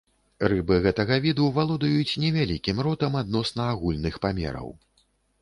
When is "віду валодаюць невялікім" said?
1.25-2.81